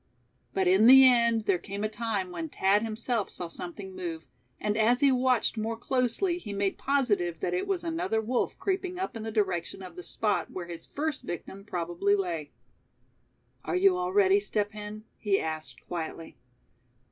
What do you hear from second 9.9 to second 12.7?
the spot where his first victim probably lay.